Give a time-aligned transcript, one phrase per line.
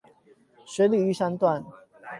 [0.65, 1.63] 水里玉山段